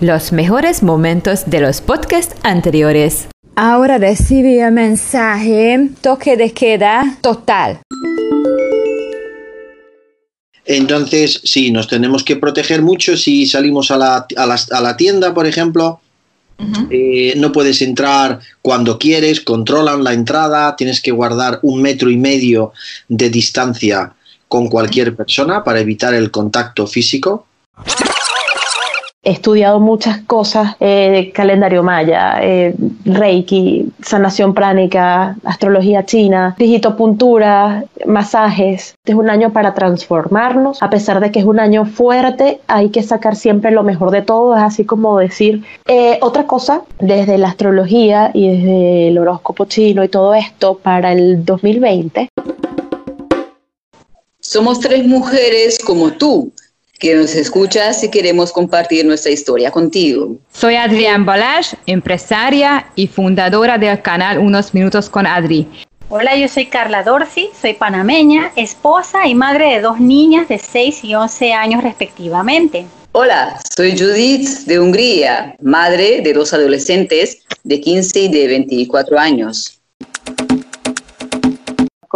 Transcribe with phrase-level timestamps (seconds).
[0.00, 3.26] Los mejores momentos de los podcasts anteriores.
[3.56, 7.80] Ahora recibí un mensaje, toque de queda total.
[10.64, 14.96] Entonces, sí, nos tenemos que proteger mucho si salimos a la, a la, a la
[14.96, 16.00] tienda, por ejemplo.
[16.90, 22.16] Eh, no puedes entrar cuando quieres, controlan la entrada, tienes que guardar un metro y
[22.16, 22.72] medio
[23.08, 24.12] de distancia
[24.46, 27.47] con cualquier persona para evitar el contacto físico.
[29.28, 32.74] He estudiado muchas cosas, eh, calendario maya, eh,
[33.04, 38.94] reiki, sanación pránica, astrología china, digitopuntura, masajes.
[38.96, 42.88] Este es un año para transformarnos, a pesar de que es un año fuerte, hay
[42.88, 45.62] que sacar siempre lo mejor de todo, es así como decir.
[45.86, 51.12] Eh, otra cosa, desde la astrología y desde el horóscopo chino y todo esto para
[51.12, 52.30] el 2020.
[54.40, 56.50] Somos tres mujeres como tú
[56.98, 60.36] que nos escuchas y queremos compartir nuestra historia contigo.
[60.52, 65.66] Soy Adrián Balash, empresaria y fundadora del canal Unos Minutos con Adri.
[66.10, 71.04] Hola, yo soy Carla Dorsi, soy panameña, esposa y madre de dos niñas de 6
[71.04, 72.86] y 11 años respectivamente.
[73.12, 79.77] Hola, soy Judith de Hungría, madre de dos adolescentes de 15 y de 24 años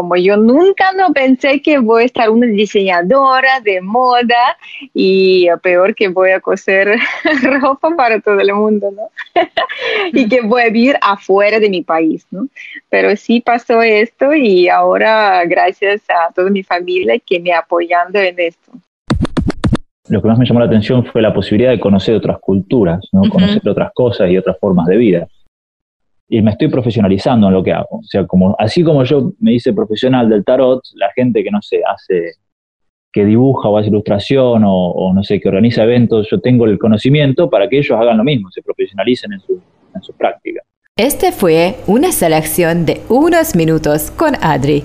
[0.00, 4.56] como yo nunca no pensé que voy a estar una diseñadora de moda
[4.94, 6.96] y peor que voy a coser
[7.60, 9.10] ropa para todo el mundo, ¿no?
[10.14, 12.48] y que voy a vivir afuera de mi país, ¿no?
[12.88, 18.40] Pero sí pasó esto y ahora gracias a toda mi familia que me apoyando en
[18.40, 18.72] esto.
[20.08, 23.28] Lo que más me llamó la atención fue la posibilidad de conocer otras culturas, ¿no?
[23.28, 25.28] conocer otras cosas y otras formas de vida
[26.32, 27.98] y me estoy profesionalizando en lo que hago.
[27.98, 31.60] O sea, como, así como yo me hice profesional del tarot, la gente que no
[31.60, 32.34] sé, hace,
[33.12, 37.50] que dibuja o hace ilustración o, no sé, que organiza eventos, yo tengo el conocimiento
[37.50, 40.62] para que ellos hagan lo mismo, se profesionalicen en su, en práctica.
[40.96, 44.84] Este fue una selección de unos minutos con Adri.